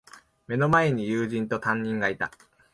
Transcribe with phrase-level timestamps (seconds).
[0.47, 2.31] 目の前に友人と、担任がいた。